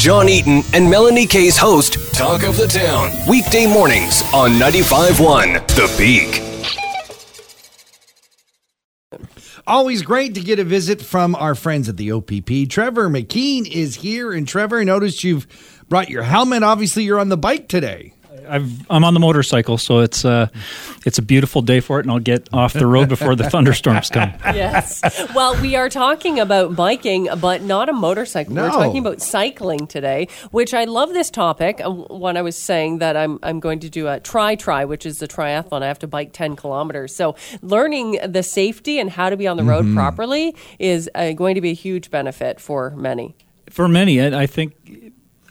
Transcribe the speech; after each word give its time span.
John 0.00 0.30
Eaton 0.30 0.62
and 0.72 0.88
Melanie 0.90 1.26
Kay's 1.26 1.58
host, 1.58 1.98
Talk 2.14 2.42
of 2.42 2.56
the 2.56 2.66
Town, 2.66 3.10
weekday 3.28 3.66
mornings 3.66 4.22
on 4.32 4.52
95.1 4.52 5.66
The 5.76 5.94
Peak. 5.98 6.40
Always 9.66 10.00
great 10.00 10.34
to 10.36 10.40
get 10.40 10.58
a 10.58 10.64
visit 10.64 11.02
from 11.02 11.34
our 11.34 11.54
friends 11.54 11.86
at 11.90 11.98
the 11.98 12.12
OPP. 12.12 12.70
Trevor 12.70 13.10
McKee 13.10 13.70
is 13.70 13.96
here. 13.96 14.32
And 14.32 14.48
Trevor, 14.48 14.80
I 14.80 14.84
noticed 14.84 15.22
you've 15.22 15.46
brought 15.90 16.08
your 16.08 16.22
helmet. 16.22 16.62
Obviously, 16.62 17.04
you're 17.04 17.20
on 17.20 17.28
the 17.28 17.36
bike 17.36 17.68
today. 17.68 18.14
I've, 18.48 18.90
I'm 18.90 19.04
on 19.04 19.14
the 19.14 19.20
motorcycle, 19.20 19.78
so 19.78 19.98
it's 20.00 20.24
uh, 20.24 20.48
it's 21.06 21.18
a 21.18 21.22
beautiful 21.22 21.62
day 21.62 21.80
for 21.80 21.98
it, 21.98 22.04
and 22.04 22.10
I'll 22.12 22.18
get 22.18 22.48
off 22.52 22.72
the 22.72 22.86
road 22.86 23.08
before 23.08 23.34
the 23.36 23.48
thunderstorms 23.48 24.10
come. 24.10 24.32
yes. 24.44 25.00
Well, 25.34 25.60
we 25.60 25.76
are 25.76 25.88
talking 25.88 26.38
about 26.40 26.74
biking, 26.76 27.28
but 27.40 27.62
not 27.62 27.88
a 27.88 27.92
motorcycle. 27.92 28.54
No. 28.54 28.62
We're 28.64 28.70
talking 28.70 28.98
about 28.98 29.20
cycling 29.22 29.86
today, 29.86 30.28
which 30.50 30.74
I 30.74 30.84
love 30.84 31.12
this 31.12 31.30
topic. 31.30 31.80
Uh, 31.84 31.90
When 31.90 32.36
I 32.36 32.42
was 32.42 32.56
saying 32.56 32.98
that 32.98 33.16
I'm 33.16 33.38
I'm 33.42 33.60
going 33.60 33.80
to 33.80 33.88
do 33.88 34.08
a 34.08 34.20
try 34.20 34.54
try, 34.56 34.84
which 34.84 35.06
is 35.06 35.18
the 35.18 35.28
triathlon. 35.28 35.82
I 35.82 35.86
have 35.86 35.98
to 36.00 36.06
bike 36.06 36.32
10 36.32 36.56
kilometers. 36.56 37.14
So 37.14 37.34
learning 37.62 38.18
the 38.26 38.42
safety 38.42 38.98
and 38.98 39.10
how 39.10 39.30
to 39.30 39.36
be 39.36 39.46
on 39.46 39.56
the 39.56 39.64
road 39.64 39.94
properly 39.94 40.54
is 40.78 41.08
uh, 41.14 41.32
going 41.32 41.54
to 41.54 41.60
be 41.60 41.70
a 41.70 41.74
huge 41.74 42.10
benefit 42.10 42.60
for 42.60 42.90
many. 42.96 43.34
For 43.70 43.88
many, 43.88 44.20
I 44.20 44.42
I 44.42 44.46
think 44.46 44.74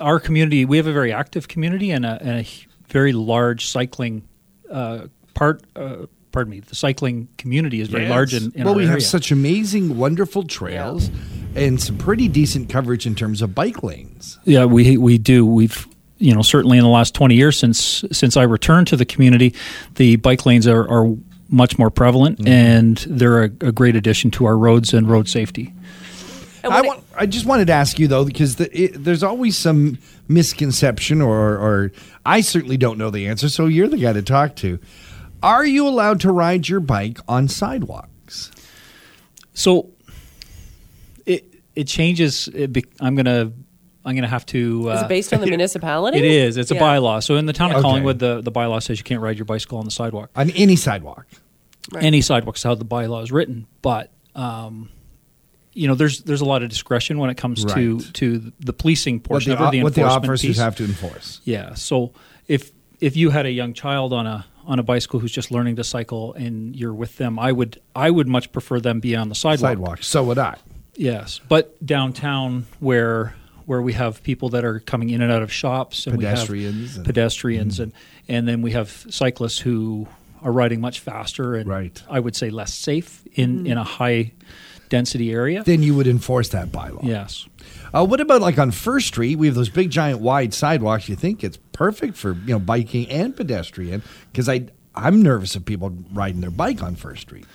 our 0.02 0.20
community, 0.20 0.64
we 0.66 0.78
have 0.78 0.88
a 0.88 0.94
very 0.94 1.12
active 1.12 1.48
community 1.48 1.92
and 1.92 2.06
a, 2.06 2.18
and 2.22 2.40
a 2.40 2.44
hu- 2.44 2.69
very 2.90 3.14
large 3.14 3.68
cycling 3.68 4.28
uh, 4.70 5.08
part. 5.34 5.64
Uh, 5.76 6.06
pardon 6.32 6.52
me, 6.52 6.60
the 6.60 6.76
cycling 6.76 7.28
community 7.38 7.82
is 7.82 7.88
very 7.88 8.08
large 8.08 8.34
in, 8.34 8.52
in 8.54 8.66
well, 8.66 8.76
we 8.76 8.84
area. 8.84 8.94
have 8.94 9.04
such 9.04 9.32
amazing, 9.32 9.98
wonderful 9.98 10.44
trails 10.44 11.10
and 11.56 11.82
some 11.82 11.98
pretty 11.98 12.28
decent 12.28 12.70
coverage 12.70 13.06
in 13.06 13.16
terms 13.16 13.42
of 13.42 13.56
bike 13.56 13.84
lanes. 13.84 14.40
Yeah, 14.44 14.66
we 14.66 14.98
we 14.98 15.18
do. 15.18 15.46
We've 15.46 15.88
you 16.18 16.34
know 16.34 16.42
certainly 16.42 16.78
in 16.78 16.84
the 16.84 16.90
last 16.90 17.16
twenty 17.16 17.36
years 17.36 17.58
since 17.58 18.04
since 18.12 18.38
I 18.38 18.44
returned 18.44 18.88
to 18.88 18.96
the 18.96 19.06
community, 19.06 19.56
the 19.96 20.18
bike 20.18 20.46
lanes 20.46 20.68
are, 20.68 20.88
are 20.90 21.16
much 21.50 21.80
more 21.80 21.90
prevalent, 21.90 22.48
and 22.48 22.98
they're 23.10 23.44
a, 23.44 23.52
a 23.62 23.72
great 23.72 23.96
addition 23.96 24.32
to 24.32 24.46
our 24.46 24.58
roads 24.58 24.94
and 24.94 25.10
road 25.10 25.28
safety. 25.28 25.74
And 26.64 26.74
I 26.74 26.78
when 26.78 26.86
it- 26.86 26.88
want. 26.88 27.04
I 27.16 27.26
just 27.26 27.46
wanted 27.46 27.68
to 27.68 27.74
ask 27.74 28.00
you 28.00 28.08
though, 28.08 28.26
because 28.26 28.56
the, 28.58 28.70
it, 28.84 29.04
there's 29.04 29.24
always 29.24 29.58
some 29.58 29.98
misconception, 30.28 31.22
or, 31.22 31.58
or 31.58 31.92
I 32.26 32.42
certainly 32.42 32.78
don't 32.78 32.98
know 32.98 33.10
the 33.10 33.28
answer. 33.28 33.50
So 33.50 33.66
you're 33.66 33.88
the 33.88 33.98
guy 33.98 34.14
to 34.14 34.22
talk 34.22 34.56
to. 34.58 34.80
Are 35.42 35.66
you 35.66 35.88
allowed 35.88 36.20
to 36.22 36.32
ride 36.32 36.68
your 36.68 36.80
bike 36.82 37.20
on 37.28 37.48
sidewalks? 37.48 38.52
So 39.54 39.90
it 41.26 41.54
it 41.76 41.86
changes. 41.88 42.48
It 42.54 42.74
be, 42.74 42.86
I'm 43.00 43.16
gonna 43.16 43.52
I'm 44.06 44.16
gonna 44.16 44.28
have 44.28 44.46
to. 44.48 44.92
Uh, 44.92 44.96
is 44.96 45.02
it 45.04 45.08
based 45.08 45.34
on 45.34 45.42
the 45.42 45.48
municipality? 45.50 46.18
It 46.18 46.26
is. 46.26 46.58
It's 46.58 46.72
a 46.72 46.76
bylaw. 46.76 47.24
So 47.24 47.36
in 47.36 47.46
the 47.46 47.54
town 47.54 47.72
of 47.72 47.78
Okay. 47.78 47.84
Collingwood, 47.84 48.20
the, 48.20 48.42
the 48.42 48.52
bylaw 48.52 48.82
says 48.84 48.98
you 48.98 49.04
can't 49.04 49.22
ride 49.22 49.38
your 49.38 49.46
bicycle 49.46 49.78
on 49.78 49.86
the 49.86 49.92
sidewalk. 49.92 50.30
On 50.36 50.50
any 50.52 50.76
sidewalk? 50.76 51.26
Any 52.00 52.22
sidewalk 52.22 52.56
is 52.58 52.64
how 52.64 52.76
the 52.76 52.86
bylaw 52.86 53.24
is 53.24 53.32
written, 53.32 53.66
but 53.82 54.12
um, 54.36 54.90
you 55.74 55.88
know, 55.88 55.96
there's 55.96 56.22
there's 56.22 56.42
a 56.42 56.46
lot 56.46 56.64
of 56.64 56.70
discretion 56.70 57.20
when 57.20 57.30
it 57.30 57.38
comes 57.38 57.64
to 57.66 57.98
Right. 57.98 58.14
to 58.16 58.52
the 58.60 58.74
policing 58.74 59.16
What 59.18 59.24
portion 59.24 59.52
the, 59.52 59.60
of 59.62 59.68
it, 59.70 59.78
the 59.78 59.84
what 59.84 59.94
the 59.96 60.02
enforcement 60.02 60.30
officers 60.32 60.42
piece. 60.50 60.58
have 60.58 60.76
to 60.78 60.84
enforce? 60.86 61.42
Yeah. 61.44 61.74
So 61.76 62.14
if 62.48 62.72
if 63.00 63.16
you 63.16 63.30
had 63.30 63.46
a 63.46 63.52
young 63.52 63.74
child 63.74 64.12
on 64.14 64.28
a 64.28 64.46
on 64.66 64.78
a 64.80 64.84
bicycle 64.84 65.20
who's 65.20 65.32
just 65.32 65.52
learning 65.52 65.76
to 65.78 65.84
cycle 65.84 66.34
and 66.34 66.76
you're 66.76 66.94
with 66.94 67.18
them, 67.18 67.40
I 67.40 67.52
would 67.52 67.80
I 67.96 68.10
would 68.10 68.28
much 68.28 68.52
prefer 68.52 68.80
them 68.80 69.00
be 69.00 69.16
on 69.16 69.30
the 69.30 69.36
sidewalk. 69.36 69.70
Sidewalk. 69.72 70.04
So 70.04 70.24
would 70.26 70.38
I. 70.38 70.56
Yes, 70.96 71.40
but 71.48 71.84
downtown 71.86 72.66
where 72.80 73.36
where 73.66 73.82
we 73.82 73.94
have 73.94 74.22
people 74.24 74.50
that 74.50 74.66
are 74.66 74.80
coming 74.80 75.12
in 75.12 75.22
and 75.22 75.32
out 75.32 75.44
of 75.44 75.52
shops 75.52 76.08
and 76.08 76.16
Pedestrians 76.18 76.76
we 76.76 76.86
and- 76.88 76.96
have 76.98 77.06
pedestrians 77.06 77.74
mm-hmm. 77.76 77.84
and 77.84 77.94
and 78.28 78.48
then 78.48 78.62
we 78.64 78.72
have 78.72 79.06
cyclists 79.10 79.60
who 79.60 80.08
are 80.42 80.52
riding 80.52 80.82
much 80.82 81.00
faster 81.00 81.56
and 81.56 81.68
Right. 81.70 82.02
I 82.10 82.20
would 82.20 82.36
say 82.36 82.50
less 82.50 82.74
safe 82.74 83.24
in 83.34 83.58
mm-hmm. 83.60 83.66
in 83.68 83.78
a 83.78 83.84
high 83.84 84.32
density 84.90 85.32
area. 85.32 85.64
Then 85.64 85.82
you 85.84 85.96
would 85.96 86.08
enforce 86.08 86.50
that 86.50 86.70
bylaw. 86.70 87.04
yes. 87.04 87.48
Uh, 87.94 88.06
what 88.06 88.20
about 88.22 88.42
like 88.42 88.60
on 88.60 88.70
First 88.72 89.08
Street? 89.08 89.38
We 89.38 89.48
have 89.48 89.56
those 89.56 89.70
big, 89.70 89.90
giant, 89.90 90.20
wide 90.20 90.54
sidewalks. 90.54 91.10
You 91.10 91.16
think 91.16 91.44
it's 91.44 91.58
perfect 91.72 92.18
for 92.18 92.34
you 92.34 92.54
know 92.54 92.60
biking 92.60 93.10
and 93.10 93.36
pedestrian? 93.36 94.04
Because 94.32 94.48
I 94.48 94.68
I'm 94.96 95.22
nervous 95.24 95.56
of 95.56 95.66
people 95.66 95.96
riding 96.14 96.42
their 96.42 96.52
bike 96.52 96.84
on 96.84 96.96
First 96.96 97.22
Street. 97.22 97.46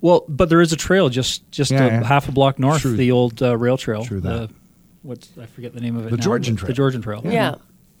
Well, 0.00 0.24
but 0.28 0.48
there 0.48 0.60
is 0.60 0.72
a 0.72 0.76
trail 0.76 1.08
just 1.08 1.48
just 1.52 1.70
Yeah, 1.70 1.84
a 1.84 1.86
yeah. 1.88 2.02
half 2.04 2.28
a 2.28 2.32
block 2.32 2.58
north, 2.58 2.80
True. 2.82 2.96
the 2.96 3.12
old 3.12 3.40
uh, 3.42 3.56
rail 3.56 3.76
trail. 3.76 4.04
True 4.04 4.20
that. 4.20 4.48
The, 4.48 4.54
what's 5.02 5.30
I 5.40 5.46
forget 5.46 5.74
the 5.74 5.80
name 5.80 5.96
of 5.96 6.06
it. 6.06 6.10
The 6.10 6.16
now, 6.16 6.22
Georgian 6.22 6.56
Trail. 6.56 6.66
The 6.68 6.72
Georgian 6.74 7.02
Trail. 7.02 7.22
Yeah. 7.24 7.56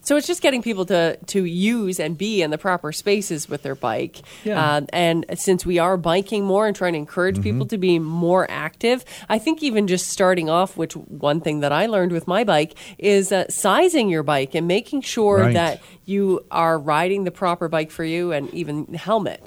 So 0.08 0.16
it's 0.16 0.26
just 0.26 0.40
getting 0.40 0.62
people 0.62 0.86
to 0.86 1.18
to 1.26 1.44
use 1.44 2.00
and 2.00 2.16
be 2.16 2.40
in 2.40 2.50
the 2.50 2.56
proper 2.56 2.92
spaces 2.92 3.46
with 3.46 3.60
their 3.62 3.74
bike. 3.74 4.22
Yeah. 4.42 4.76
Uh, 4.76 4.80
and 4.90 5.26
since 5.34 5.66
we 5.66 5.78
are 5.78 5.98
biking 5.98 6.46
more 6.46 6.66
and 6.66 6.74
trying 6.74 6.94
to 6.94 6.98
encourage 6.98 7.34
Mm-hmm. 7.36 7.42
people 7.42 7.66
to 7.66 7.76
be 7.76 7.98
more 7.98 8.50
active, 8.50 9.04
I 9.28 9.38
think 9.38 9.62
even 9.62 9.86
just 9.86 10.08
starting 10.08 10.48
off, 10.48 10.78
which 10.78 10.94
one 10.96 11.42
thing 11.42 11.60
that 11.60 11.72
I 11.72 11.84
learned 11.86 12.12
with 12.12 12.26
my 12.26 12.42
bike 12.42 12.74
is 12.96 13.32
uh, 13.32 13.44
sizing 13.50 14.08
your 14.08 14.22
bike 14.22 14.54
and 14.54 14.66
making 14.66 15.02
sure 15.02 15.40
Right. 15.40 15.52
that 15.52 15.82
you 16.06 16.40
are 16.50 16.78
riding 16.78 17.24
the 17.24 17.30
proper 17.30 17.68
bike 17.68 17.90
for 17.90 18.02
you 18.04 18.32
and 18.32 18.48
even 18.54 18.94
helmet. 18.94 19.46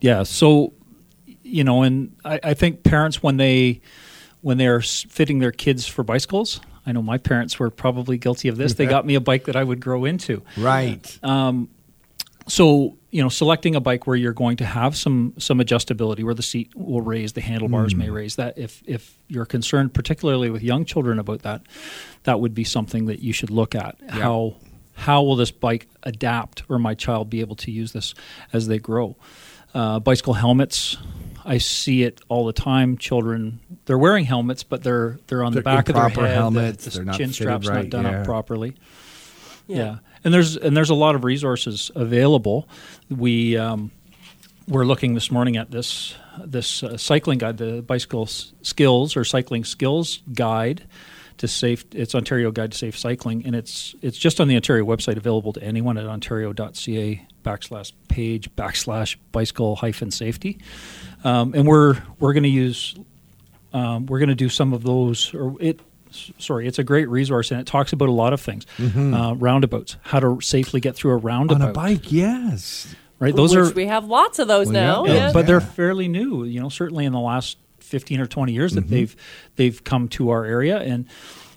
Yeah. 0.00 0.22
So, 0.22 0.72
you 1.42 1.64
know, 1.64 1.82
and 1.82 2.14
I, 2.24 2.38
I 2.44 2.54
think 2.54 2.84
parents 2.84 3.24
when 3.24 3.38
they 3.38 3.80
when 4.40 4.56
they're 4.56 4.82
fitting 4.82 5.40
their 5.40 5.50
kids 5.50 5.84
for 5.88 6.04
bicycles, 6.04 6.60
I 6.86 6.92
know 6.92 7.02
my 7.02 7.18
parents 7.18 7.58
were 7.58 7.70
probably 7.70 8.16
guilty 8.16 8.48
of 8.48 8.56
this. 8.56 8.74
They 8.74 8.86
got 8.86 9.04
me 9.04 9.16
a 9.16 9.20
bike 9.20 9.44
that 9.44 9.56
I 9.56 9.64
would 9.64 9.80
grow 9.80 10.04
into. 10.04 10.42
Right. 10.56 11.18
Um, 11.22 11.68
so, 12.48 12.96
you 13.10 13.22
know, 13.22 13.28
selecting 13.28 13.74
a 13.74 13.80
bike 13.80 14.06
where 14.06 14.14
you're 14.14 14.32
going 14.32 14.56
to 14.58 14.64
have 14.64 14.96
some 14.96 15.34
some 15.36 15.58
adjustability, 15.58 16.22
where 16.22 16.34
the 16.34 16.44
seat 16.44 16.70
will 16.76 17.00
raise, 17.00 17.32
the 17.32 17.40
handlebars 17.40 17.94
may 17.96 18.06
hmm. 18.06 18.12
raise. 18.12 18.36
That 18.36 18.56
if 18.56 18.82
if 18.86 19.18
you're 19.26 19.46
concerned, 19.46 19.94
particularly 19.94 20.48
with 20.50 20.62
young 20.62 20.84
children, 20.84 21.18
about 21.18 21.42
that, 21.42 21.62
that 22.22 22.40
would 22.40 22.54
be 22.54 22.62
something 22.62 23.06
that 23.06 23.18
you 23.18 23.32
should 23.32 23.50
look 23.50 23.74
at. 23.74 23.96
How 24.08 24.56
how 24.94 25.22
will 25.22 25.36
this 25.36 25.50
bike 25.50 25.88
adapt, 26.04 26.62
or 26.68 26.78
my 26.78 26.94
child 26.94 27.28
be 27.28 27.40
able 27.40 27.56
to 27.56 27.70
use 27.70 27.92
this 27.92 28.14
as 28.52 28.68
they 28.68 28.78
grow? 28.78 29.16
Uh, 29.74 29.98
bicycle 30.00 30.32
helmets, 30.34 30.96
I 31.44 31.58
see 31.58 32.02
it 32.02 32.20
all 32.28 32.46
the 32.46 32.52
time. 32.52 32.96
Children, 32.96 33.60
they're 33.84 33.98
wearing 33.98 34.24
helmets, 34.24 34.62
but 34.62 34.82
they're 34.82 35.18
they're 35.26 35.44
on 35.44 35.52
They're 35.52 35.60
the 35.60 35.64
back 35.64 35.88
of 35.88 35.94
their 35.94 36.06
improper 36.06 36.26
head. 36.26 36.30
The- 36.34 36.40
helmets, 36.40 36.84
The, 36.84 36.90
they're 36.90 37.04
not 37.04 37.16
chin 37.18 37.32
strap's 37.32 37.68
right, 37.68 37.84
not 37.84 37.90
done 37.90 38.04
yeah. 38.04 38.20
up 38.20 38.24
properly. 38.24 38.74
Yeah. 39.68 39.98
and 40.24 40.32
there's 40.32 40.56
and 40.56 40.76
there's 40.76 40.90
a 40.90 40.94
lot 40.94 41.14
of 41.14 41.24
resources 41.24 41.90
available. 41.94 42.68
We 43.10 43.56
um, 43.56 43.90
we're 44.68 44.84
looking 44.84 45.14
this 45.14 45.30
morning 45.30 45.56
at 45.56 45.70
this 45.70 46.14
this 46.44 46.82
uh, 46.82 46.96
cycling 46.96 47.38
guide, 47.38 47.58
the 47.58 47.82
bicycle 47.82 48.22
s- 48.22 48.52
skills 48.62 49.16
or 49.16 49.24
cycling 49.24 49.64
skills 49.64 50.22
guide 50.32 50.84
to 51.38 51.48
safe. 51.48 51.84
It's 51.92 52.14
Ontario 52.14 52.50
Guide 52.50 52.72
to 52.72 52.78
Safe 52.78 52.98
Cycling, 52.98 53.44
and 53.46 53.54
it's 53.54 53.94
it's 54.02 54.18
just 54.18 54.40
on 54.40 54.48
the 54.48 54.56
Ontario 54.56 54.84
website, 54.84 55.16
available 55.16 55.52
to 55.54 55.62
anyone 55.62 55.98
at 55.98 56.06
ontario.ca 56.06 57.26
backslash 57.44 57.92
page 58.08 58.50
backslash 58.56 59.16
bicycle 59.32 59.76
hyphen 59.76 60.10
safety. 60.10 60.58
Um, 61.24 61.54
and 61.54 61.66
we're 61.66 61.96
we're 62.18 62.32
going 62.32 62.42
to 62.44 62.48
use 62.48 62.94
um, 63.72 64.06
we're 64.06 64.18
going 64.18 64.28
to 64.28 64.34
do 64.34 64.48
some 64.48 64.72
of 64.72 64.82
those 64.82 65.34
or 65.34 65.56
it 65.60 65.80
sorry 66.38 66.66
it's 66.66 66.78
a 66.78 66.84
great 66.84 67.08
resource 67.10 67.50
and 67.50 67.60
it 67.60 67.66
talks 67.66 67.92
about 67.92 68.08
a 68.08 68.12
lot 68.12 68.32
of 68.32 68.40
things 68.40 68.64
uh, 68.80 69.34
roundabouts 69.36 69.96
how 70.02 70.18
to 70.20 70.40
safely 70.40 70.80
get 70.80 70.96
through 70.96 71.10
a 71.10 71.16
roundabout 71.16 71.62
On 71.62 71.70
a 71.70 71.72
bike, 71.72 72.10
yes. 72.10 72.94
right 73.18 73.34
those 73.36 73.54
which 73.54 73.72
are 73.72 73.74
we 73.74 73.86
have 73.86 74.06
lots 74.06 74.38
of 74.38 74.48
those 74.48 74.68
Well, 74.68 75.04
now. 75.04 75.04
yeah. 75.04 75.14
Yeah. 75.26 75.32
but 75.32 75.46
they're 75.46 75.60
fairly 75.60 76.08
new 76.08 76.44
you 76.44 76.60
know 76.60 76.68
certainly 76.70 77.04
in 77.04 77.12
the 77.12 77.20
last 77.20 77.58
15 77.86 78.20
or 78.20 78.26
20 78.26 78.52
years 78.52 78.72
Mm-hmm. 78.72 78.80
that 78.80 78.88
they've 78.90 79.16
they've 79.56 79.84
come 79.84 80.08
to 80.08 80.30
our 80.30 80.44
area 80.44 80.78
and 80.78 81.06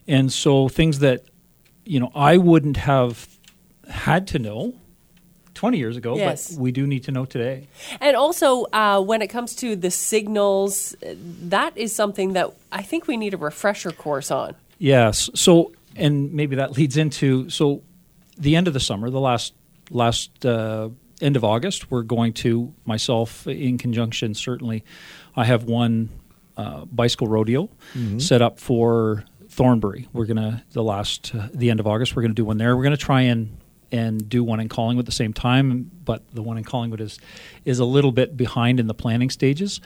and 0.07 0.31
so 0.31 0.69
things 0.69 0.99
that 0.99 1.23
you 1.85 1.99
know 1.99 2.11
I 2.15 2.37
wouldn't 2.37 2.77
have 2.77 3.27
had 3.89 4.27
to 4.27 4.39
know 4.39 4.73
20 5.55 5.77
years 5.77 5.97
ago 5.97 6.15
Yes. 6.15 6.51
but 6.51 6.61
we 6.61 6.71
do 6.71 6.85
need 6.87 7.03
to 7.05 7.11
know 7.11 7.25
today 7.25 7.67
And 7.99 8.15
also, 8.15 8.65
uh, 8.71 9.01
when 9.01 9.21
it 9.21 9.27
comes 9.27 9.55
to 9.55 9.75
the 9.75 9.91
signals, 9.91 10.95
that 11.49 11.71
is 11.75 11.93
something 11.95 12.33
that 12.33 12.47
I 12.71 12.81
think 12.83 13.07
we 13.07 13.17
need 13.17 13.33
a 13.33 13.37
refresher 13.37 13.91
course 13.91 14.31
on. 14.31 14.55
Yes. 14.77 15.29
So, 15.35 15.73
and 15.97 16.31
maybe 16.33 16.55
that 16.55 16.77
leads 16.77 16.95
into 16.95 17.49
so 17.49 17.81
the 18.37 18.55
end 18.55 18.67
of 18.67 18.73
the 18.73 18.79
summer, 18.79 19.09
the 19.09 19.19
last 19.19 19.53
last 19.91 20.45
uh, 20.45 20.89
end 21.19 21.35
of 21.35 21.43
August, 21.43 21.91
we're 21.91 22.03
going 22.03 22.31
to 22.45 22.71
myself 22.85 23.45
in 23.47 23.77
conjunction. 23.77 24.33
Certainly, 24.35 24.83
I 25.35 25.43
have 25.45 25.63
one 25.65 26.09
uh, 26.59 26.85
bicycle 26.85 27.27
rodeo 27.27 27.69
set 28.17 28.41
up 28.41 28.59
for 28.59 29.23
Thornbury. 29.49 30.07
We're 30.13 30.25
gonna 30.25 30.63
the 30.73 30.83
last 30.83 31.33
uh, 31.33 31.47
the 31.53 31.69
end 31.69 31.79
of 31.79 31.87
August. 31.87 32.15
We're 32.15 32.21
gonna 32.23 32.33
do 32.33 32.45
one 32.45 32.57
there. 32.57 32.75
We're 32.77 32.83
gonna 32.83 32.97
try 32.97 33.21
and 33.21 33.57
and 33.91 34.29
do 34.29 34.43
one 34.43 34.59
in 34.59 34.69
Collingwood 34.69 35.03
at 35.03 35.07
the 35.07 35.11
same 35.23 35.33
time, 35.33 35.89
but 36.05 36.21
the 36.33 36.43
one 36.43 36.57
in 36.57 36.63
Collingwood 36.63 37.01
is 37.01 37.17
is 37.65 37.79
a 37.79 37.85
little 37.85 38.11
bit 38.11 38.35
behind 38.37 38.79
in 38.79 38.87
the 38.87 38.93
planning 38.93 39.29
stages. 39.29 39.81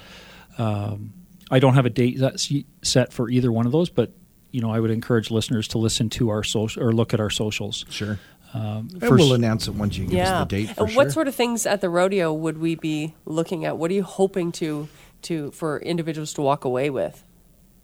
Um, 0.57 1.13
I 1.51 1.59
don't 1.59 1.75
have 1.75 1.85
a 1.85 1.89
date 1.89 2.17
that's 2.19 2.51
set 2.81 3.13
for 3.13 3.29
either 3.29 3.51
one 3.51 3.65
of 3.65 3.71
those, 3.71 3.89
but 3.89 4.11
you 4.51 4.61
know, 4.61 4.71
I 4.71 4.79
would 4.79 4.91
encourage 4.91 5.31
listeners 5.31 5.67
to 5.69 5.77
listen 5.79 6.09
to 6.11 6.29
our 6.29 6.43
social 6.43 6.83
or 6.83 6.91
look 6.91 7.13
at 7.13 7.19
our 7.19 7.29
socials. 7.31 7.85
Sure. 7.89 8.19
Um, 8.53 8.87
And 8.93 8.99
first- 9.01 9.13
we'll 9.13 9.33
announce 9.33 9.67
it 9.67 9.73
once 9.73 9.97
you 9.97 10.05
give 10.05 10.13
yeah. 10.13 10.41
us 10.41 10.47
the 10.47 10.55
date. 10.57 10.69
For 10.75 10.81
And 10.83 10.91
sure. 10.91 10.97
what 11.03 11.11
sort 11.11 11.27
of 11.27 11.33
things 11.33 11.65
at 11.65 11.81
the 11.81 11.89
rodeo 11.89 12.31
would 12.33 12.59
we 12.59 12.75
be 12.75 13.15
looking 13.25 13.65
at? 13.65 13.77
What 13.79 13.89
are 13.89 13.95
you 13.95 14.03
hoping 14.03 14.51
to 14.53 14.87
to 15.23 15.51
for 15.51 15.79
individuals 15.79 16.33
to 16.33 16.41
walk 16.41 16.65
away 16.65 16.89
with? 16.89 17.23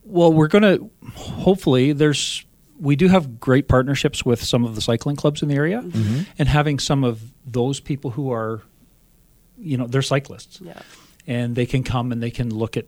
Well, 0.04 0.32
we're 0.34 0.48
going 0.48 0.64
to 0.64 0.90
hopefully 1.16 1.92
there's 1.94 2.46
we 2.80 2.96
do 2.96 3.10
have 3.10 3.40
great 3.40 3.68
partnerships 3.68 4.24
with 4.24 4.42
some 4.44 4.64
of 4.64 4.74
the 4.76 4.82
cycling 4.82 5.16
clubs 5.18 5.42
in 5.42 5.50
the 5.50 5.56
area, 5.56 5.82
Mm-hmm. 5.82 6.22
and 6.40 6.48
having 6.48 6.80
some 6.80 7.04
of 7.04 7.22
those 7.46 7.80
people 7.82 8.12
who 8.12 8.32
are, 8.32 8.62
you 9.58 9.76
know, 9.78 9.86
they're 9.86 10.02
cyclists, 10.02 10.60
Yeah. 10.62 10.80
and 11.28 11.56
they 11.56 11.66
can 11.66 11.84
come 11.84 12.12
and 12.14 12.24
they 12.24 12.32
can 12.32 12.54
look 12.54 12.78
at 12.78 12.86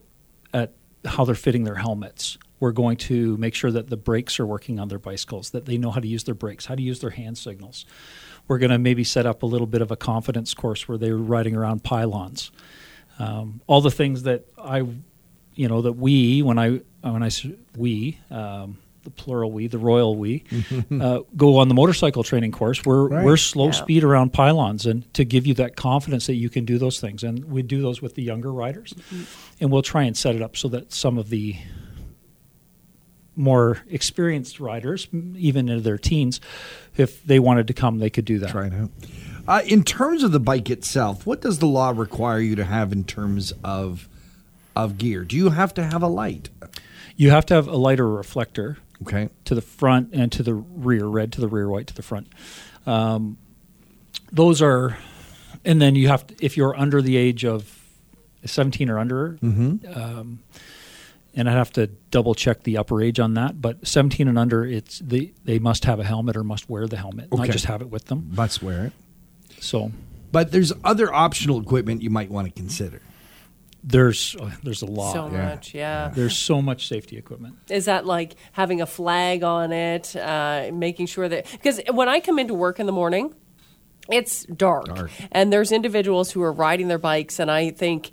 at 0.54 0.74
how 1.06 1.26
they're 1.26 1.36
fitting 1.36 1.64
their 1.66 1.76
helmets. 1.76 2.38
We're 2.60 2.72
going 2.74 2.98
to 2.98 3.36
make 3.38 3.56
sure 3.56 3.72
that 3.72 3.90
the 3.90 3.98
brakes 3.98 4.40
are 4.40 4.46
working 4.46 4.80
on 4.80 4.88
their 4.88 5.00
bicycles, 5.00 5.50
that 5.50 5.66
they 5.66 5.78
know 5.78 5.90
how 5.92 6.00
to 6.00 6.08
use 6.08 6.24
their 6.26 6.36
brakes, 6.36 6.68
how 6.68 6.76
to 6.76 6.82
use 6.82 7.00
their 7.00 7.10
hand 7.10 7.38
signals. 7.38 7.86
We're 8.48 8.60
going 8.60 8.70
to 8.72 8.78
maybe 8.78 9.04
set 9.04 9.26
up 9.26 9.42
a 9.44 9.46
little 9.48 9.66
bit 9.68 9.82
of 9.82 9.90
a 9.92 9.96
confidence 9.98 10.54
course 10.54 10.88
where 10.88 10.98
they're 10.98 11.18
riding 11.18 11.56
around 11.56 11.84
pylons. 11.84 12.52
Um, 13.22 13.62
all 13.68 13.82
the 13.82 13.92
things 13.92 14.24
that 14.24 14.46
I, 14.58 14.78
you 15.56 15.68
know, 15.68 15.82
that 15.84 15.94
we 15.94 16.42
when 16.42 16.58
I 16.58 16.82
when 17.02 17.24
I 17.24 17.28
s- 17.28 17.46
we 17.78 18.18
um, 18.30 18.78
the 19.04 19.10
plural 19.10 19.52
we 19.52 19.68
the 19.68 19.78
royal 19.80 20.16
we 20.16 20.44
uh, 20.92 21.20
go 21.36 21.58
on 21.58 21.68
the 21.68 21.74
motorcycle 21.74 22.24
training 22.24 22.52
course. 22.52 22.84
We're 22.86 23.08
Right. 23.08 23.26
we're 23.26 23.38
slow 23.38 23.66
Yeah. 23.68 23.72
speed 23.72 24.04
around 24.04 24.32
pylons 24.34 24.86
and 24.86 25.12
to 25.16 25.26
give 25.26 25.46
you 25.48 25.54
that 25.56 25.76
confidence 25.76 26.28
that 26.28 26.36
you 26.36 26.50
can 26.50 26.66
do 26.66 26.78
those 26.78 27.00
things. 27.00 27.24
And 27.24 27.46
we 27.46 27.62
do 27.64 27.82
those 27.82 28.02
with 28.02 28.16
the 28.16 28.24
younger 28.24 28.52
riders, 28.52 28.94
and 29.60 29.72
we'll 29.72 29.82
try 29.82 30.04
and 30.04 30.16
set 30.18 30.36
it 30.36 30.42
up 30.42 30.56
so 30.58 30.68
that 30.70 30.94
some 30.94 31.18
of 31.18 31.30
the 31.30 31.56
more 33.36 33.80
experienced 33.90 34.60
riders, 34.60 35.08
even 35.38 35.70
in 35.70 35.84
their 35.84 35.98
teens, 35.98 36.42
if 36.98 37.24
they 37.24 37.40
wanted 37.40 37.68
to 37.68 37.74
come, 37.74 38.00
they 38.00 38.10
could 38.10 38.26
do 38.26 38.40
that. 38.40 38.50
Try 38.50 38.68
it 38.68 38.74
out. 38.74 38.92
Uh, 39.48 39.62
in 39.66 39.84
terms 39.84 40.24
of 40.24 40.32
the 40.32 40.40
bike 40.40 40.70
itself, 40.70 41.26
what 41.26 41.42
does 41.42 41.60
the 41.60 41.66
law 41.68 41.90
require 41.96 42.40
you 42.40 42.56
to 42.56 42.64
have 42.66 42.92
in 42.92 43.04
terms 43.04 43.54
of 43.64 44.08
of 44.76 44.98
gear? 44.98 45.24
Do 45.26 45.36
you 45.36 45.50
have 45.50 45.74
to 45.76 45.84
have 45.84 46.02
a 46.02 46.08
light? 46.08 46.50
You 47.18 47.30
have 47.32 47.46
to 47.48 47.54
have 47.56 47.68
a 47.68 47.72
light 47.72 47.82
lighter 47.92 48.08
reflector 48.10 48.78
Okay. 49.04 49.30
to 49.46 49.56
the 49.56 49.62
front 49.62 50.10
and 50.14 50.32
to 50.32 50.44
the 50.44 50.54
rear, 50.54 51.06
red 51.06 51.32
to 51.34 51.42
the 51.42 51.48
rear, 51.48 51.68
white 51.70 51.88
to 51.88 51.94
the 51.94 52.04
front. 52.04 52.28
Um, 52.86 53.38
those 54.32 54.62
are, 54.62 54.98
and 55.66 55.82
then 55.82 55.96
you 55.96 56.08
have 56.08 56.26
to, 56.28 56.36
if 56.40 56.56
you're 56.56 56.76
under 56.78 57.02
the 57.02 57.18
age 57.18 57.44
of 57.44 57.78
17 58.46 58.90
or 58.90 58.98
under, 58.98 59.38
um, 59.42 60.40
and 61.36 61.50
I 61.50 61.52
have 61.54 61.72
to 61.74 61.88
double 62.12 62.34
check 62.36 62.64
the 62.64 62.78
upper 62.78 63.02
age 63.02 63.20
on 63.20 63.34
that, 63.34 63.62
but 63.62 63.86
17 63.86 64.28
and 64.28 64.38
under, 64.40 64.64
it's 64.66 65.00
they 65.00 65.32
they 65.46 65.60
must 65.60 65.86
have 65.86 66.00
a 66.00 66.04
helmet 66.04 66.38
or 66.38 66.44
must 66.44 66.70
wear 66.70 66.88
the 66.88 66.98
helmet, 66.98 67.34
not 67.34 67.50
just 67.50 67.66
have 67.66 67.82
it 67.82 67.90
with 67.90 68.06
them. 68.06 68.32
Must 68.36 68.62
wear 68.64 68.86
it. 68.86 68.94
So 69.62 69.92
But 70.32 70.52
there's 70.52 70.74
other 70.84 71.14
optional 71.14 71.62
equipment 71.62 72.02
you 72.02 72.10
might 72.10 72.30
want 72.30 72.48
to 72.48 72.54
consider. 72.54 73.02
there's 73.84 74.36
oh, 74.40 74.52
there's 74.64 74.82
a 74.82 74.86
lot. 74.86 75.14
So 75.14 75.28
yeah. 75.28 75.46
much, 75.46 75.74
yeah. 75.74 76.12
There's 76.14 76.38
so 76.38 76.62
much 76.62 76.88
safety 76.88 77.18
equipment. 77.18 77.56
Is 77.70 77.86
that 77.86 78.06
like 78.06 78.36
having 78.52 78.82
a 78.82 78.86
flag 78.86 79.44
on 79.44 79.72
it, 79.72 80.16
uh, 80.16 80.70
making 80.74 81.08
sure 81.08 81.28
that 81.30 81.46
because 81.52 81.82
when 81.92 82.08
I 82.10 82.20
come 82.20 82.38
into 82.40 82.54
work 82.54 82.80
in 82.80 82.86
the 82.86 82.92
morning, 82.92 83.34
it's 84.10 84.44
dark, 84.46 84.86
Dark. 84.86 85.12
and 85.32 85.52
there's 85.54 85.72
individuals 85.72 86.32
who 86.32 86.42
are 86.44 86.52
riding 86.52 86.88
their 86.90 87.00
bikes, 87.00 87.40
and 87.40 87.50
I 87.50 87.72
think. 87.72 88.12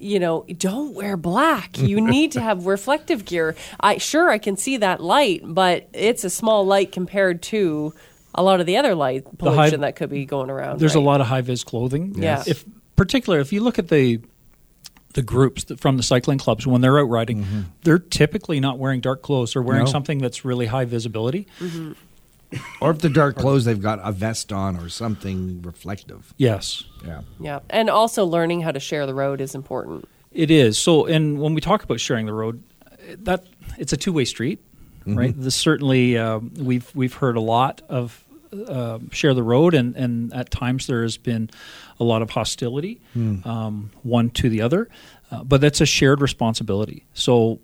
You 0.00 0.20
know, 0.20 0.46
don't 0.58 0.94
wear 0.94 1.16
black. 1.16 1.76
You 1.76 2.00
need 2.16 2.30
to 2.32 2.40
have 2.40 2.66
reflective 2.66 3.24
gear. 3.24 3.56
I 3.80 3.98
sure 3.98 4.30
I 4.30 4.38
can 4.38 4.56
see 4.56 4.76
that 4.76 5.00
light, 5.02 5.40
but 5.42 5.88
it's 5.92 6.22
a 6.22 6.30
small 6.30 6.64
light 6.64 6.92
compared 6.92 7.42
to 7.50 7.92
a 8.34 8.42
lot 8.42 8.60
of 8.60 8.66
the 8.66 8.76
other 8.76 8.94
light 8.94 9.24
high- 9.24 9.32
pollution 9.38 9.80
that 9.80 9.96
could 9.96 10.10
be 10.10 10.24
going 10.24 10.50
around. 10.50 10.80
There's 10.80 10.94
a 10.94 11.00
lot 11.00 11.20
of 11.20 11.26
high 11.26 11.40
vis 11.40 11.64
clothing. 11.64 12.14
Yes. 12.16 12.46
If 12.46 12.64
particular, 12.96 13.40
if 13.40 13.52
you 13.52 13.60
look 13.62 13.78
at 13.78 13.88
the 13.88 14.20
the 15.14 15.22
groups 15.22 15.64
that, 15.64 15.80
from 15.80 15.96
the 15.96 16.02
cycling 16.02 16.38
clubs 16.38 16.66
when 16.66 16.80
they're 16.82 16.98
out 16.98 17.08
riding, 17.08 17.42
mm-hmm. 17.42 17.60
they're 17.82 17.98
typically 17.98 18.60
not 18.60 18.78
wearing 18.78 19.00
dark 19.00 19.22
clothes. 19.22 19.54
They're 19.54 19.62
wearing 19.62 19.84
No. 19.84 19.90
something 19.90 20.18
that's 20.18 20.44
really 20.44 20.66
high 20.66 20.84
visibility. 20.84 21.46
Mm-hmm. 21.60 21.92
Or 22.80 22.92
if 22.92 22.98
they're 23.00 23.10
dark 23.10 23.36
clothes, 23.36 23.64
they've 23.64 23.80
got 23.80 24.00
a 24.02 24.12
vest 24.12 24.52
on 24.52 24.76
or 24.76 24.88
something 24.88 25.60
reflective. 25.62 26.32
Yes, 26.36 26.84
Yeah. 27.04 27.22
Yeah, 27.40 27.58
and 27.68 27.90
also 27.90 28.24
learning 28.24 28.62
how 28.62 28.70
to 28.70 28.80
share 28.80 29.06
the 29.06 29.14
road 29.14 29.40
is 29.40 29.54
important. 29.54 30.08
it 30.30 30.50
is. 30.50 30.78
So, 30.78 31.06
and 31.06 31.40
when 31.40 31.52
we 31.54 31.60
talk 31.60 31.82
about 31.82 32.00
sharing 32.00 32.26
the 32.26 32.32
road, 32.32 32.62
that 33.18 33.44
it's 33.78 33.92
a 33.92 33.96
two 33.96 34.12
way 34.12 34.24
street, 34.24 34.62
right? 35.16 35.34
This 35.36 35.54
certainly 35.54 36.16
um, 36.18 36.52
we've 36.58 36.90
we've 36.94 37.14
heard 37.14 37.36
a 37.36 37.40
lot 37.40 37.82
of. 37.88 38.24
Uh, 38.66 38.98
share 39.10 39.34
the 39.34 39.42
road, 39.42 39.74
and, 39.74 39.94
and 39.94 40.32
at 40.32 40.50
times 40.50 40.86
there 40.86 41.02
has 41.02 41.18
been 41.18 41.50
a 42.00 42.04
lot 42.04 42.22
of 42.22 42.30
hostility, 42.30 42.98
um, 43.14 43.90
one 44.02 44.30
to 44.30 44.48
the 44.48 44.62
other, 44.62 44.88
uh, 45.30 45.44
but 45.44 45.60
that's 45.60 45.82
a 45.82 45.84
shared 45.86 46.22
responsibility. 46.22 47.04
So, 47.12 47.60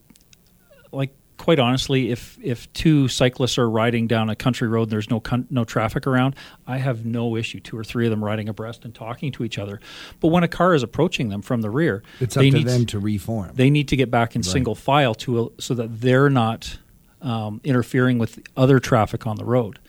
like 0.92 1.14
quite 1.38 1.58
honestly, 1.58 2.10
if 2.10 2.38
if 2.42 2.70
two 2.74 3.08
cyclists 3.08 3.56
are 3.56 3.68
riding 3.70 4.06
down 4.06 4.28
a 4.28 4.36
country 4.36 4.68
road, 4.68 4.82
and 4.82 4.90
there's 4.92 5.08
no 5.08 5.20
con- 5.20 5.46
no 5.48 5.64
traffic 5.64 6.06
around. 6.06 6.36
I 6.66 6.76
have 6.76 7.06
no 7.06 7.34
issue 7.34 7.60
two 7.60 7.78
or 7.78 7.84
three 7.84 8.04
of 8.04 8.10
them 8.10 8.22
riding 8.22 8.50
abreast 8.50 8.84
and 8.84 8.94
talking 8.94 9.32
to 9.32 9.44
each 9.44 9.56
other. 9.58 9.80
But 10.20 10.28
when 10.28 10.44
a 10.44 10.48
car 10.48 10.74
is 10.74 10.82
approaching 10.82 11.30
them 11.30 11.40
from 11.40 11.62
the 11.62 11.70
rear, 11.70 12.02
It's 12.20 12.36
up 12.36 12.42
they 12.42 12.50
to 12.50 12.56
need 12.58 12.66
them 12.66 12.84
to 12.84 12.98
reform. 12.98 13.52
they 13.54 13.70
need 13.70 13.88
to 13.88 13.96
get 13.96 14.10
back 14.10 14.36
in 14.36 14.42
single 14.42 14.74
file 14.74 15.14
to 15.14 15.50
so 15.58 15.72
that 15.72 16.02
they're 16.02 16.28
not 16.28 16.76
um, 17.24 17.60
interfering 17.64 18.18
with 18.18 18.38
other 18.56 18.78
traffic 18.78 19.26
on 19.26 19.36
the 19.36 19.44
road. 19.44 19.80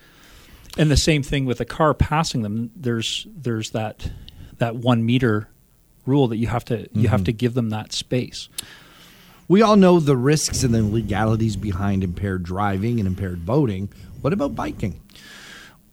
And 0.78 0.90
the 0.90 0.96
same 0.96 1.22
thing 1.22 1.46
with 1.46 1.60
a 1.60 1.64
car 1.64 1.94
passing 1.94 2.42
them. 2.42 2.70
There's 2.74 3.26
there's 3.34 3.70
that 3.70 4.10
that 4.58 4.76
one 4.76 5.06
meter 5.06 5.48
rule 6.04 6.28
that 6.28 6.36
you 6.36 6.48
have 6.48 6.64
to 6.66 6.88
you 6.92 7.08
have 7.08 7.24
to 7.24 7.32
give 7.32 7.54
them 7.54 7.70
that 7.70 7.92
space. 7.92 8.48
we 9.48 9.62
all 9.62 9.76
know 9.76 10.00
the 10.00 10.16
risks 10.16 10.62
and 10.64 10.74
the 10.74 10.82
legalities 10.82 11.56
behind 11.56 12.02
impaired 12.02 12.42
driving 12.42 12.98
and 12.98 13.06
impaired 13.06 13.46
boating. 13.46 13.88
What 14.20 14.32
about 14.32 14.54
biking? 14.54 15.00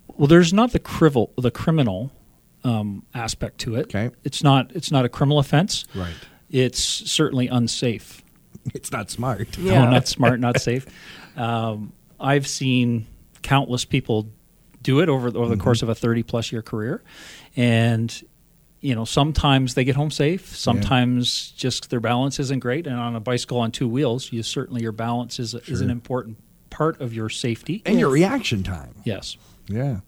Well, 0.08 0.28
there's 0.28 0.54
not 0.54 0.72
the 0.72 0.80
crivel, 0.80 1.32
the 1.38 1.52
criminal 1.52 2.12
um, 2.64 3.04
aspect 3.14 3.60
to 3.60 3.76
it. 3.76 3.84
Okay. 3.84 4.12
It's 4.24 4.44
not 4.44 4.72
it's 4.76 4.92
not 4.92 5.06
a 5.06 5.10
criminal 5.10 5.40
offense. 5.40 5.86
Right. 5.96 6.14
It's 6.50 6.82
certainly 6.82 7.48
unsafe. 7.48 8.22
It's 8.74 8.92
not 8.92 9.10
smart. 9.12 9.58
Yeah. 9.58 9.74
No, 9.86 9.90
not 9.92 10.08
smart, 10.08 10.40
not 10.40 10.60
safe. 10.62 10.86
Um, 11.36 11.94
I've 12.20 12.48
seen 12.48 13.06
countless 13.42 13.84
people 13.86 14.28
do 14.82 15.00
it 15.02 15.10
over 15.10 15.28
over 15.28 15.48
the 15.54 15.62
course 15.62 15.82
of 15.82 15.90
a 15.90 15.96
thirty 15.96 16.24
plus 16.24 16.52
year 16.52 16.62
career, 16.62 17.02
and 17.56 18.24
you 18.82 18.96
know 18.96 19.06
sometimes 19.06 19.74
they 19.76 19.84
get 19.84 19.96
home 19.96 20.12
safe. 20.12 20.56
Sometimes 20.56 21.52
just 21.52 21.90
their 21.90 22.00
balance 22.00 22.40
isn't 22.40 22.60
great, 22.60 22.88
and 22.88 22.96
on 22.98 23.16
a 23.16 23.20
bicycle 23.20 23.60
on 23.60 23.72
two 23.72 23.88
wheels, 23.88 24.32
you 24.32 24.44
certainly 24.44 24.82
your 24.82 24.92
balance 24.92 25.40
is 25.40 25.54
is 25.54 25.82
an 25.82 25.90
important 25.90 26.38
part 26.70 27.00
of 27.02 27.14
your 27.14 27.30
safety. 27.30 27.82
And 27.86 28.00
your 28.00 28.10
reaction 28.10 28.64
time. 28.64 28.96
Yes. 29.04 29.38
Yeah. 29.68 30.00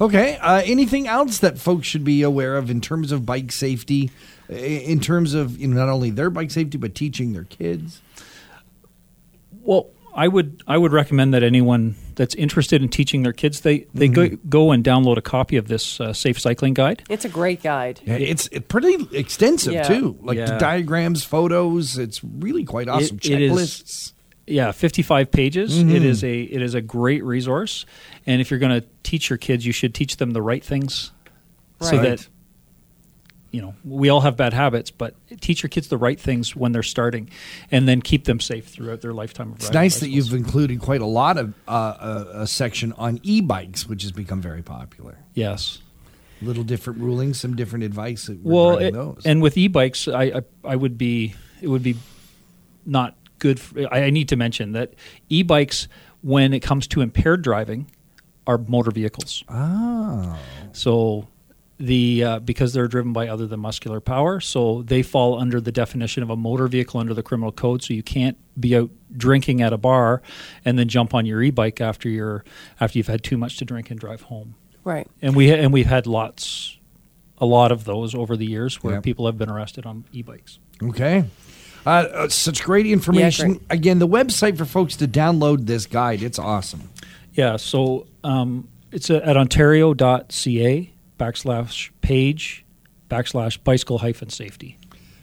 Okay. 0.00 0.36
Uh, 0.38 0.62
anything 0.64 1.06
else 1.06 1.38
that 1.38 1.58
folks 1.58 1.86
should 1.86 2.04
be 2.04 2.22
aware 2.22 2.56
of 2.56 2.70
in 2.70 2.80
terms 2.80 3.12
of 3.12 3.26
bike 3.26 3.52
safety, 3.52 4.10
in 4.48 5.00
terms 5.00 5.34
of 5.34 5.58
you 5.58 5.68
know 5.68 5.76
not 5.76 5.88
only 5.88 6.10
their 6.10 6.30
bike 6.30 6.50
safety 6.50 6.78
but 6.78 6.94
teaching 6.94 7.32
their 7.34 7.44
kids? 7.44 8.00
Well, 9.62 9.88
I 10.14 10.26
would 10.26 10.62
I 10.66 10.76
would 10.78 10.92
recommend 10.92 11.34
that 11.34 11.42
anyone 11.42 11.94
that's 12.16 12.34
interested 12.34 12.82
in 12.82 12.88
teaching 12.88 13.22
their 13.22 13.32
kids 13.32 13.60
they 13.60 13.86
they 13.94 14.08
go, 14.08 14.28
go 14.48 14.72
and 14.72 14.82
download 14.82 15.16
a 15.18 15.22
copy 15.22 15.56
of 15.56 15.68
this 15.68 16.00
uh, 16.00 16.12
safe 16.12 16.40
cycling 16.40 16.74
guide. 16.74 17.02
It's 17.08 17.24
a 17.24 17.28
great 17.28 17.62
guide. 17.62 18.00
Yeah, 18.04 18.14
it's 18.14 18.48
pretty 18.68 19.06
extensive 19.16 19.72
Yeah. 19.72 19.82
too. 19.84 20.18
Like 20.22 20.38
Yeah. 20.38 20.58
diagrams, 20.58 21.22
photos. 21.24 21.96
It's 21.98 22.24
really 22.24 22.64
quite 22.64 22.88
awesome. 22.88 23.18
It- 23.22 23.30
it 23.30 23.42
is- 23.42 23.52
Checklists. 23.52 24.12
Yeah, 24.50 24.72
55 24.72 25.30
pages. 25.30 25.78
It 25.78 26.04
is 26.04 26.22
a 26.24 26.40
it 26.42 26.60
is 26.60 26.74
a 26.74 26.80
great 26.80 27.22
resource, 27.24 27.86
and 28.26 28.40
if 28.40 28.50
you're 28.50 28.60
going 28.60 28.80
to 28.80 28.86
teach 29.02 29.30
your 29.30 29.36
kids, 29.38 29.64
you 29.64 29.72
should 29.72 29.94
teach 29.94 30.16
them 30.16 30.32
the 30.32 30.42
right 30.42 30.62
things, 30.64 31.12
so 31.80 31.96
that 32.02 32.28
you 33.52 33.60
know 33.60 33.74
we 33.84 34.08
all 34.08 34.20
have 34.20 34.36
bad 34.36 34.52
habits, 34.52 34.90
but 34.90 35.14
teach 35.40 35.62
your 35.62 35.70
kids 35.70 35.88
the 35.88 35.96
right 35.96 36.20
things 36.20 36.54
when 36.54 36.72
they're 36.72 36.82
starting, 36.82 37.28
and 37.70 37.88
then 37.88 38.00
keep 38.02 38.24
them 38.24 38.40
safe 38.40 38.66
throughout 38.68 39.00
their 39.00 39.12
lifetime. 39.12 39.50
Of 39.52 39.56
It's 39.58 39.72
nice 39.72 40.00
that 40.00 40.08
you've 40.10 40.32
included 40.34 40.80
quite 40.80 41.00
a 41.00 41.06
lot 41.06 41.36
of 41.38 41.54
uh, 41.68 42.26
a, 42.34 42.40
a 42.42 42.46
section 42.46 42.92
on 42.94 43.18
e-bikes, 43.22 43.86
which 43.88 44.02
has 44.02 44.12
become 44.12 44.40
very 44.40 44.62
popular. 44.62 45.18
yes. 45.34 45.78
Little 46.42 46.64
different 46.64 47.00
rulings, 47.00 47.38
some 47.38 47.54
different 47.54 47.84
advice 47.84 48.30
Well, 48.42 48.78
it- 48.78 48.94
and 49.26 49.42
with 49.42 49.58
e-bikes, 49.58 50.08
I, 50.08 50.22
I 50.22 50.40
I 50.64 50.74
would 50.76 50.96
be 50.96 51.34
it 51.60 51.68
would 51.68 51.82
be 51.82 51.96
not 52.86 53.14
good. 53.40 53.58
For, 53.58 53.80
I, 53.92 54.04
I 54.04 54.10
need 54.10 54.28
to 54.28 54.36
mention 54.36 54.72
that 54.72 54.94
e-bikes, 55.28 55.88
when 56.22 56.52
it 56.54 56.60
comes 56.60 56.86
to 56.88 57.00
impaired 57.00 57.42
driving, 57.42 57.90
are 58.46 58.58
motor 58.58 58.90
vehicles. 58.92 59.42
oh, 59.48 60.38
So 60.72 61.26
the 61.78 62.22
uh, 62.24 62.38
because 62.40 62.72
they're 62.74 62.88
driven 62.88 63.12
by 63.14 63.26
other 63.28 63.46
than 63.46 63.58
muscular 63.60 64.00
power, 64.00 64.38
so 64.40 64.82
they 64.82 65.02
fall 65.02 65.38
under 65.40 65.60
the 65.60 65.72
definition 65.72 66.22
of 66.22 66.28
a 66.30 66.36
motor 66.36 66.68
vehicle 66.68 67.00
under 67.00 67.14
the 67.14 67.22
criminal 67.22 67.52
code. 67.52 67.82
So 67.82 67.94
you 67.94 68.02
can't 68.02 68.36
be 68.60 68.76
out 68.76 68.90
drinking 69.16 69.62
at 69.62 69.72
a 69.72 69.78
bar 69.78 70.20
and 70.64 70.78
then 70.78 70.88
jump 70.88 71.14
on 71.14 71.24
your 71.26 71.42
e-bike 71.42 71.80
after 71.80 72.08
you're 72.08 72.44
after 72.80 72.98
you've 72.98 73.06
had 73.08 73.22
too 73.24 73.38
much 73.38 73.56
to 73.58 73.64
drink 73.64 73.90
and 73.90 73.98
drive 73.98 74.22
home. 74.22 74.54
Right. 74.84 75.06
And 75.22 75.34
we 75.34 75.50
and 75.50 75.72
we've 75.72 75.86
had 75.86 76.06
lots, 76.06 76.78
a 77.38 77.46
lot 77.46 77.72
of 77.72 77.84
those 77.84 78.14
over 78.14 78.36
the 78.36 78.46
years 78.46 78.82
where 78.82 78.94
Yep. 78.94 79.02
people 79.02 79.24
have 79.26 79.38
been 79.38 79.50
arrested 79.50 79.86
on 79.86 80.04
e-bikes. 80.12 80.58
Okay. 80.82 81.24
Uh, 81.86 81.88
uh, 81.90 82.28
such 82.28 82.62
great 82.62 82.86
information. 82.86 83.54
great. 83.54 83.62
Again, 83.70 83.98
the 83.98 84.08
website 84.08 84.56
for 84.58 84.64
folks 84.64 84.96
to 84.96 85.08
download 85.08 85.66
this 85.66 85.86
guide. 85.86 86.22
It's 86.22 86.38
awesome. 86.38 86.90
Yeah, 87.34 87.56
so 87.56 88.06
um, 88.24 88.68
it's 88.92 89.10
a, 89.10 89.26
at 89.26 89.36
ontario.ca 89.36 90.92
backslash 91.18 91.90
page 92.00 92.64
backslash 93.08 93.62
bicycle 93.62 93.98
hyphen 93.98 94.30
safety. 94.30 94.78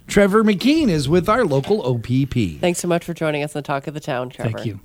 Trevor 0.08 0.44
McKee 0.44 0.88
is 0.90 1.10
with 1.10 1.28
our 1.28 1.44
local 1.44 1.82
OPP. 1.86 2.62
Thanks 2.62 2.80
so 2.80 2.88
much 2.88 3.04
for 3.04 3.14
joining 3.14 3.44
us 3.44 3.56
on 3.56 3.60
the 3.62 3.68
Talk 3.68 3.88
of 3.88 3.94
the 3.94 4.00
Town, 4.00 4.30
Trevor. 4.30 4.58
Thank 4.58 4.66
you. 4.66 4.80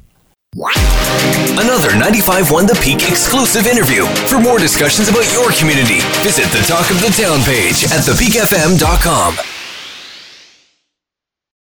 Another 0.54 1.90
95.1 1.90 2.68
The 2.68 2.78
Peak 2.82 3.08
exclusive 3.08 3.66
interview. 3.66 4.04
For 4.28 4.40
more 4.40 4.58
discussions 4.58 5.08
about 5.08 5.30
your 5.32 5.50
community, 5.52 6.00
visit 6.22 6.44
the 6.50 6.62
Talk 6.66 6.90
of 6.90 7.00
the 7.00 7.08
Town 7.16 7.40
page 7.44 7.84
at 7.84 8.04
thepeakfm.com. 8.04 9.51